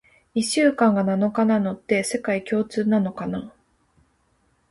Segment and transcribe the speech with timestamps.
[0.33, 3.53] 一週間が七日なのって、世界共通なのかな？